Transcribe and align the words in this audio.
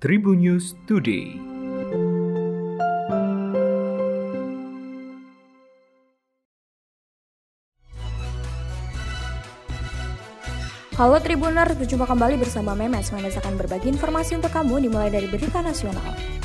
Tribun 0.00 0.40
News 0.40 0.80
Today. 0.88 1.36
Halo 10.96 11.20
Tribuner, 11.20 11.68
berjumpa 11.76 12.08
kembali 12.08 12.40
bersama 12.40 12.72
Memes 12.72 13.12
mendesakan 13.12 13.60
berbagi 13.60 13.92
informasi 13.92 14.40
untuk 14.40 14.48
kamu 14.56 14.88
dimulai 14.88 15.12
dari 15.12 15.28
berita 15.28 15.60
nasional. 15.60 16.39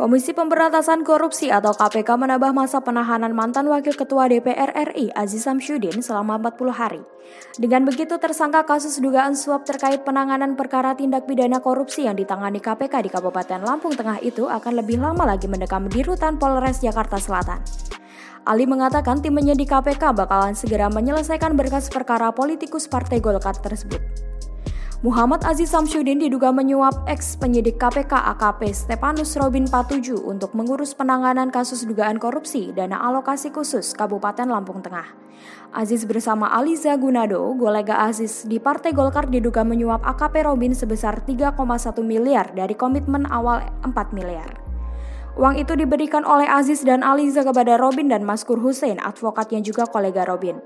Komisi 0.00 0.32
Pemberantasan 0.32 1.04
Korupsi 1.04 1.52
atau 1.52 1.76
KPK 1.76 2.16
menambah 2.16 2.56
masa 2.56 2.80
penahanan 2.80 3.36
mantan 3.36 3.68
Wakil 3.68 3.92
Ketua 3.92 4.32
DPR 4.32 4.72
RI 4.72 5.12
Aziz 5.12 5.44
Samsudin 5.44 6.00
selama 6.00 6.40
40 6.40 6.72
hari. 6.72 7.04
Dengan 7.60 7.84
begitu 7.84 8.16
tersangka 8.16 8.64
kasus 8.64 8.96
dugaan 8.96 9.36
suap 9.36 9.68
terkait 9.68 10.00
penanganan 10.00 10.56
perkara 10.56 10.96
tindak 10.96 11.28
pidana 11.28 11.60
korupsi 11.60 12.08
yang 12.08 12.16
ditangani 12.16 12.64
KPK 12.64 12.96
di 13.04 13.10
Kabupaten 13.12 13.60
Lampung 13.60 13.92
Tengah 13.92 14.24
itu 14.24 14.48
akan 14.48 14.80
lebih 14.80 15.04
lama 15.04 15.36
lagi 15.36 15.52
mendekam 15.52 15.84
di 15.84 16.00
rutan 16.00 16.40
Polres 16.40 16.80
Jakarta 16.80 17.20
Selatan. 17.20 17.60
Ali 18.48 18.64
mengatakan 18.64 19.20
timnya 19.20 19.52
di 19.52 19.68
KPK 19.68 20.16
bakalan 20.16 20.56
segera 20.56 20.88
menyelesaikan 20.88 21.52
berkas 21.60 21.92
perkara 21.92 22.32
politikus 22.32 22.88
Partai 22.88 23.20
Golkar 23.20 23.52
tersebut. 23.52 24.09
Muhammad 25.00 25.40
Aziz 25.48 25.72
Samsudin 25.72 26.20
diduga 26.20 26.52
menyuap 26.52 27.08
ex 27.08 27.32
penyidik 27.32 27.80
KPK 27.80 28.36
AKP 28.36 28.68
Stepanus 28.68 29.32
Robin 29.32 29.64
Patuju 29.64 30.28
untuk 30.28 30.52
mengurus 30.52 30.92
penanganan 30.92 31.48
kasus 31.48 31.88
dugaan 31.88 32.20
korupsi 32.20 32.68
dana 32.76 33.00
alokasi 33.08 33.48
khusus 33.48 33.96
Kabupaten 33.96 34.44
Lampung 34.44 34.84
Tengah. 34.84 35.08
Aziz 35.72 36.04
bersama 36.04 36.52
Aliza 36.52 36.92
Gunado, 37.00 37.40
golega 37.56 38.04
Aziz 38.04 38.44
di 38.44 38.60
Partai 38.60 38.92
Golkar 38.92 39.32
diduga 39.32 39.64
menyuap 39.64 40.04
AKP 40.04 40.44
Robin 40.44 40.76
sebesar 40.76 41.24
3,1 41.24 41.56
miliar 42.04 42.52
dari 42.52 42.76
komitmen 42.76 43.24
awal 43.32 43.64
4 43.80 43.96
miliar. 44.12 44.69
Uang 45.40 45.56
itu 45.56 45.72
diberikan 45.72 46.20
oleh 46.28 46.44
Aziz 46.44 46.84
dan 46.84 47.00
Aliza 47.00 47.40
kepada 47.40 47.80
Robin 47.80 48.12
dan 48.12 48.28
Maskur 48.28 48.60
Hussein, 48.60 49.00
advokat 49.00 49.48
yang 49.48 49.64
juga 49.64 49.88
kolega 49.88 50.28
Robin. 50.28 50.60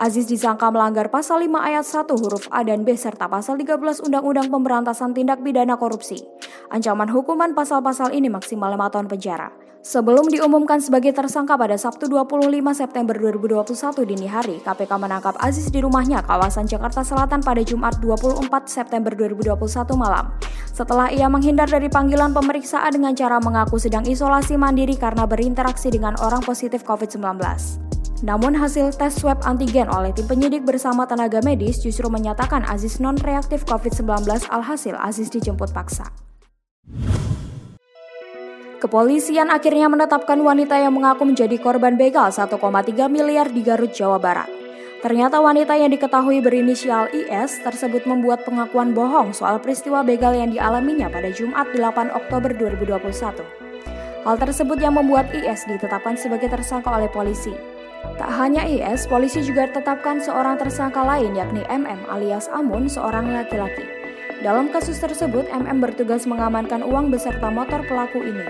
Aziz 0.00 0.24
disangka 0.24 0.72
melanggar 0.72 1.12
pasal 1.12 1.44
5 1.44 1.52
ayat 1.60 1.84
1 1.84 2.08
huruf 2.08 2.48
A 2.48 2.64
dan 2.64 2.88
B 2.88 2.96
serta 2.96 3.28
pasal 3.28 3.60
13 3.60 4.00
Undang-Undang 4.00 4.48
Pemberantasan 4.48 5.12
Tindak 5.12 5.44
Pidana 5.44 5.76
Korupsi. 5.76 6.24
Ancaman 6.72 7.12
hukuman 7.12 7.52
pasal-pasal 7.52 8.16
ini 8.16 8.32
maksimal 8.32 8.72
5 8.72 8.96
tahun 8.96 9.06
penjara. 9.12 9.52
Sebelum 9.84 10.32
diumumkan 10.32 10.80
sebagai 10.80 11.12
tersangka 11.12 11.60
pada 11.60 11.76
Sabtu 11.76 12.08
25 12.08 12.48
September 12.72 13.12
2021 13.20 14.08
dini 14.08 14.24
hari, 14.24 14.56
KPK 14.64 14.96
menangkap 14.96 15.36
Aziz 15.36 15.68
di 15.68 15.84
rumahnya 15.84 16.24
kawasan 16.24 16.64
Jakarta 16.64 17.04
Selatan 17.04 17.44
pada 17.44 17.60
Jumat 17.60 18.00
24 18.00 18.48
September 18.72 19.12
2021 19.12 19.52
malam. 20.00 20.32
Setelah 20.74 21.06
ia 21.14 21.30
menghindar 21.30 21.70
dari 21.70 21.86
panggilan 21.86 22.34
pemeriksaan 22.34 22.90
dengan 22.90 23.14
cara 23.14 23.38
mengaku 23.38 23.78
sedang 23.78 24.02
isolasi 24.10 24.58
mandiri 24.58 24.98
karena 24.98 25.22
berinteraksi 25.22 25.86
dengan 25.86 26.18
orang 26.18 26.42
positif 26.42 26.82
COVID-19. 26.82 27.38
Namun 28.26 28.58
hasil 28.58 28.90
tes 28.98 29.14
swab 29.14 29.38
antigen 29.46 29.86
oleh 29.86 30.10
tim 30.10 30.26
penyidik 30.26 30.66
bersama 30.66 31.06
tenaga 31.06 31.38
medis 31.46 31.78
justru 31.78 32.10
menyatakan 32.10 32.66
Aziz 32.66 32.98
non-reaktif 32.98 33.62
COVID-19 33.70 34.50
alhasil 34.50 34.98
Aziz 34.98 35.30
dijemput 35.30 35.70
paksa. 35.70 36.10
Kepolisian 38.82 39.54
akhirnya 39.54 39.86
menetapkan 39.86 40.42
wanita 40.42 40.74
yang 40.74 40.90
mengaku 40.90 41.22
menjadi 41.22 41.54
korban 41.62 41.94
begal 41.94 42.34
1,3 42.34 42.50
miliar 43.06 43.46
di 43.46 43.62
Garut, 43.62 43.94
Jawa 43.94 44.18
Barat. 44.18 44.63
Ternyata 45.04 45.36
wanita 45.36 45.76
yang 45.76 45.92
diketahui 45.92 46.40
berinisial 46.40 47.12
IS 47.12 47.60
tersebut 47.60 48.08
membuat 48.08 48.48
pengakuan 48.48 48.96
bohong 48.96 49.36
soal 49.36 49.60
peristiwa 49.60 50.00
begal 50.00 50.32
yang 50.32 50.48
dialaminya 50.48 51.12
pada 51.12 51.28
Jumat 51.28 51.76
8 51.76 52.08
Oktober 52.16 52.56
2021. 52.56 53.04
Hal 54.24 54.36
tersebut 54.40 54.80
yang 54.80 54.96
membuat 54.96 55.28
IS 55.36 55.68
ditetapkan 55.68 56.16
sebagai 56.16 56.48
tersangka 56.48 56.88
oleh 56.88 57.12
polisi. 57.12 57.52
Tak 58.16 58.32
hanya 58.32 58.64
IS, 58.64 59.04
polisi 59.04 59.44
juga 59.44 59.68
tetapkan 59.68 60.24
seorang 60.24 60.56
tersangka 60.56 61.04
lain 61.04 61.36
yakni 61.36 61.60
MM 61.68 62.08
alias 62.08 62.48
Amun, 62.48 62.88
seorang 62.88 63.28
laki-laki. 63.28 63.84
Dalam 64.40 64.72
kasus 64.72 64.96
tersebut, 65.04 65.44
MM 65.52 65.84
bertugas 65.84 66.24
mengamankan 66.24 66.80
uang 66.80 67.12
beserta 67.12 67.52
motor 67.52 67.84
pelaku 67.84 68.24
ini. 68.24 68.48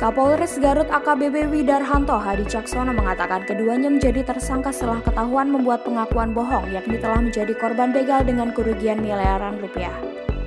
Kapolres 0.00 0.56
Garut 0.56 0.88
AKBP 0.88 1.52
Widarhanto 1.52 2.16
Hadi 2.16 2.48
Caksono 2.48 2.88
mengatakan 2.88 3.44
keduanya 3.44 3.92
menjadi 3.92 4.24
tersangka 4.24 4.72
setelah 4.72 5.04
ketahuan 5.04 5.52
membuat 5.52 5.84
pengakuan 5.84 6.32
bohong 6.32 6.72
yakni 6.72 6.96
telah 6.96 7.20
menjadi 7.20 7.52
korban 7.52 7.92
begal 7.92 8.24
dengan 8.24 8.48
kerugian 8.56 9.04
miliaran 9.04 9.60
rupiah. 9.60 9.92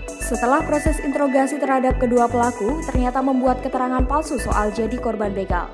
Setelah 0.09 0.65
proses 0.65 0.97
interogasi 1.05 1.61
terhadap 1.61 2.01
kedua 2.01 2.25
pelaku, 2.25 2.81
ternyata 2.89 3.21
membuat 3.21 3.61
keterangan 3.61 4.01
palsu 4.09 4.41
soal 4.41 4.73
jadi 4.73 4.97
korban 4.97 5.37
begal. 5.37 5.69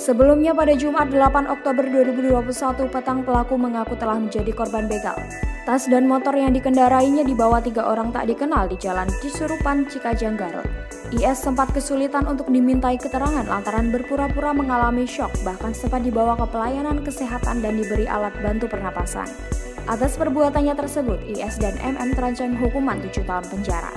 Sebelumnya 0.00 0.56
pada 0.56 0.72
Jumat 0.72 1.12
8 1.12 1.44
Oktober 1.44 1.84
2021 1.84 2.88
petang 2.88 3.20
pelaku 3.20 3.60
mengaku 3.60 4.00
telah 4.00 4.16
menjadi 4.16 4.48
korban 4.56 4.88
begal. 4.88 5.12
Tas 5.68 5.84
dan 5.92 6.08
motor 6.08 6.32
yang 6.32 6.56
dikendarainya 6.56 7.20
dibawa 7.20 7.60
tiga 7.60 7.84
orang 7.84 8.08
tak 8.08 8.32
dikenal 8.32 8.64
di 8.72 8.80
jalan 8.80 9.04
Cisurupan, 9.20 9.84
Cikajang, 9.92 10.40
Garut. 10.40 10.64
IS 11.12 11.44
sempat 11.44 11.68
kesulitan 11.76 12.24
untuk 12.24 12.48
dimintai 12.48 12.96
keterangan 12.96 13.44
lantaran 13.44 13.92
berpura-pura 13.92 14.56
mengalami 14.56 15.04
shock 15.04 15.36
bahkan 15.44 15.76
sempat 15.76 16.00
dibawa 16.00 16.32
ke 16.32 16.48
pelayanan 16.48 17.04
kesehatan 17.04 17.60
dan 17.60 17.76
diberi 17.76 18.08
alat 18.08 18.32
bantu 18.40 18.72
pernapasan. 18.72 19.28
Atas 19.84 20.16
perbuatannya 20.16 20.80
tersebut, 20.80 21.20
IS 21.28 21.60
dan 21.60 21.76
MM 21.84 22.16
terancam 22.16 22.56
hukuman 22.56 22.96
7 23.04 23.20
tahun 23.28 23.44
penjara. 23.52 23.92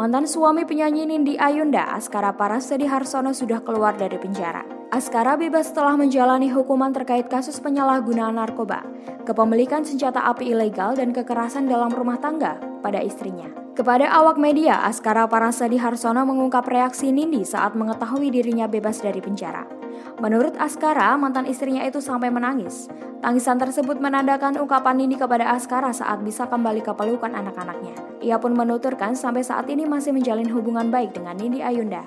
Mantan 0.00 0.24
suami 0.24 0.64
penyanyi 0.64 1.04
Nindi 1.04 1.36
Ayunda, 1.36 1.92
Askara 1.92 2.32
Parasedi 2.32 2.88
Harsono 2.88 3.36
sudah 3.36 3.60
keluar 3.60 4.00
dari 4.00 4.16
penjara. 4.16 4.64
Askara 4.88 5.36
bebas 5.36 5.68
setelah 5.68 5.92
menjalani 5.92 6.48
hukuman 6.48 6.88
terkait 6.88 7.28
kasus 7.28 7.60
penyalahgunaan 7.60 8.32
narkoba, 8.40 8.80
kepemilikan 9.28 9.84
senjata 9.84 10.24
api 10.24 10.56
ilegal 10.56 10.96
dan 10.96 11.12
kekerasan 11.12 11.68
dalam 11.68 11.92
rumah 11.92 12.16
tangga 12.16 12.56
pada 12.80 13.04
istrinya. 13.04 13.52
Kepada 13.76 14.08
awak 14.08 14.40
media, 14.40 14.80
Askara 14.88 15.28
Parasadi 15.28 15.76
Harsono 15.76 16.24
mengungkap 16.24 16.64
reaksi 16.64 17.12
Nindi 17.12 17.44
saat 17.44 17.76
mengetahui 17.76 18.32
dirinya 18.32 18.64
bebas 18.64 19.04
dari 19.04 19.20
penjara. 19.20 19.79
Menurut 20.20 20.56
Askara, 20.60 21.16
mantan 21.16 21.48
istrinya 21.48 21.86
itu 21.86 22.02
sampai 22.02 22.28
menangis. 22.28 22.90
Tangisan 23.20 23.60
tersebut 23.60 24.00
menandakan 24.00 24.56
ungkapan 24.56 24.96
Nindi 24.96 25.20
kepada 25.20 25.52
Askara 25.52 25.92
saat 25.92 26.24
bisa 26.24 26.48
kembali 26.48 26.80
ke 26.80 26.92
pelukan 26.96 27.32
anak-anaknya. 27.32 27.92
Ia 28.24 28.40
pun 28.40 28.56
menuturkan 28.56 29.12
sampai 29.12 29.44
saat 29.44 29.68
ini 29.68 29.84
masih 29.84 30.16
menjalin 30.16 30.48
hubungan 30.48 30.88
baik 30.88 31.14
dengan 31.16 31.36
Nindi 31.36 31.60
Ayunda. 31.60 32.04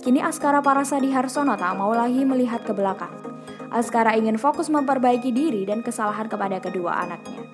Kini 0.00 0.20
Askara 0.24 0.60
Parasadi 0.60 1.12
Harsono 1.12 1.54
tak 1.54 1.76
mau 1.76 1.92
lagi 1.92 2.24
melihat 2.24 2.64
ke 2.64 2.72
belakang. 2.72 3.12
Askara 3.70 4.14
ingin 4.16 4.38
fokus 4.40 4.72
memperbaiki 4.72 5.34
diri 5.34 5.66
dan 5.66 5.84
kesalahan 5.84 6.26
kepada 6.30 6.62
kedua 6.62 7.04
anaknya. 7.04 7.45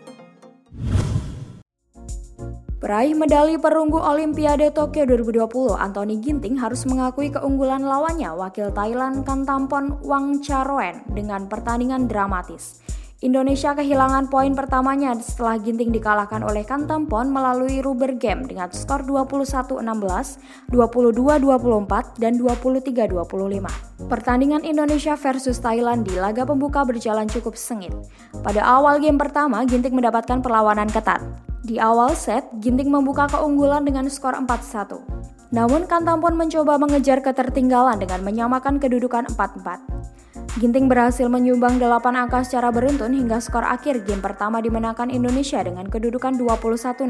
Peraih 2.82 3.14
medali 3.14 3.62
perunggu 3.62 3.94
Olimpiade 3.94 4.74
Tokyo 4.74 5.06
2020, 5.06 5.78
Anthony 5.78 6.18
Ginting 6.18 6.58
harus 6.58 6.82
mengakui 6.82 7.30
keunggulan 7.30 7.86
lawannya, 7.86 8.34
wakil 8.34 8.74
Thailand 8.74 9.22
Kantampon 9.22 10.02
Wang 10.02 10.42
Charoen, 10.42 11.06
dengan 11.06 11.46
pertandingan 11.46 12.10
dramatis. 12.10 12.82
Indonesia 13.22 13.70
kehilangan 13.70 14.34
poin 14.34 14.50
pertamanya 14.50 15.14
setelah 15.22 15.54
Ginting 15.54 15.94
dikalahkan 15.94 16.42
oleh 16.42 16.66
Kantampon 16.66 17.30
melalui 17.30 17.78
rubber 17.78 18.18
game 18.18 18.50
dengan 18.50 18.66
skor 18.74 19.06
21-16, 19.06 19.78
22-24, 20.74 22.18
dan 22.18 22.34
23-25. 22.34 24.10
Pertandingan 24.10 24.66
Indonesia 24.66 25.14
versus 25.14 25.62
Thailand 25.62 26.02
di 26.02 26.18
laga 26.18 26.42
pembuka 26.42 26.82
berjalan 26.82 27.30
cukup 27.30 27.54
sengit. 27.54 27.94
Pada 28.42 28.58
awal 28.58 28.98
game 28.98 29.22
pertama, 29.22 29.62
Ginting 29.70 29.94
mendapatkan 29.94 30.42
perlawanan 30.42 30.90
ketat. 30.90 31.22
Di 31.62 31.78
awal 31.78 32.18
set, 32.18 32.42
Ginting 32.58 32.90
membuka 32.90 33.30
keunggulan 33.30 33.86
dengan 33.86 34.10
skor 34.10 34.34
4-1. 34.34 34.98
Namun 35.54 35.86
Kantampon 35.86 36.34
mencoba 36.34 36.74
mengejar 36.74 37.22
ketertinggalan 37.22 38.02
dengan 38.02 38.26
menyamakan 38.26 38.82
kedudukan 38.82 39.30
4-4. 39.30 40.02
Ginting 40.60 40.84
berhasil 40.84 41.24
menyumbang 41.32 41.80
8 41.80 42.12
angka 42.12 42.44
secara 42.44 42.68
beruntun 42.68 43.16
hingga 43.16 43.40
skor 43.40 43.64
akhir 43.64 44.04
game 44.04 44.20
pertama 44.20 44.60
dimenangkan 44.60 45.08
Indonesia 45.08 45.64
dengan 45.64 45.88
kedudukan 45.88 46.36
21-16. 46.36 47.08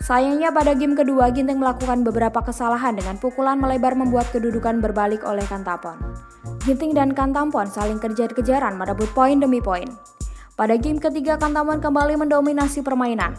Sayangnya 0.00 0.48
pada 0.48 0.72
game 0.72 0.96
kedua 0.96 1.28
Ginting 1.28 1.60
melakukan 1.60 2.00
beberapa 2.00 2.40
kesalahan 2.40 2.96
dengan 2.96 3.20
pukulan 3.20 3.60
melebar 3.60 3.92
membuat 3.92 4.32
kedudukan 4.32 4.80
berbalik 4.80 5.20
oleh 5.20 5.44
Kantampon. 5.44 6.00
Ginting 6.64 6.96
dan 6.96 7.12
Kantampon 7.12 7.68
saling 7.68 8.00
kejar-kejaran 8.00 8.72
merebut 8.80 9.12
poin 9.12 9.36
demi 9.36 9.60
poin. 9.60 9.84
Pada 10.56 10.80
game 10.80 10.96
ketiga, 10.96 11.36
Kantamon 11.36 11.84
kembali 11.84 12.16
mendominasi 12.24 12.80
permainan. 12.80 13.36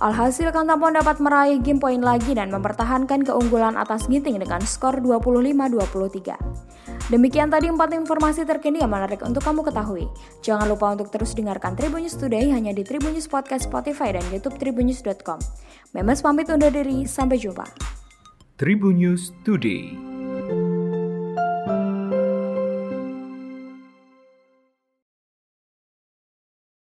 Alhasil 0.00 0.48
Kantamon 0.48 0.96
dapat 0.96 1.20
meraih 1.20 1.60
game 1.60 1.76
poin 1.76 2.00
lagi 2.00 2.32
dan 2.32 2.48
mempertahankan 2.48 3.20
keunggulan 3.20 3.76
atas 3.76 4.08
Ginting 4.08 4.40
dengan 4.40 4.64
skor 4.64 4.96
25-23. 5.04 6.73
Demikian 7.12 7.52
tadi 7.52 7.68
empat 7.68 7.92
informasi 7.92 8.48
terkini 8.48 8.80
yang 8.80 8.88
menarik 8.88 9.20
untuk 9.20 9.44
kamu 9.44 9.60
ketahui. 9.68 10.08
Jangan 10.40 10.64
lupa 10.72 10.96
untuk 10.96 11.12
terus 11.12 11.36
dengarkan 11.36 11.76
Tribunnews 11.76 12.16
Today 12.16 12.48
hanya 12.48 12.72
di 12.72 12.80
Tribunnews 12.80 13.28
Podcast 13.28 13.68
Spotify 13.68 14.16
dan 14.16 14.24
YouTube 14.32 14.56
tribunnews.com. 14.56 15.36
Memes 15.92 16.24
pamit 16.24 16.48
undur 16.48 16.72
diri, 16.72 17.04
sampai 17.04 17.36
jumpa. 17.36 17.68
Tribunnews 18.56 19.36
Today. 19.44 20.13